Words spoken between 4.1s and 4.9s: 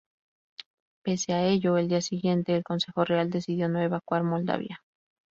Moldavia.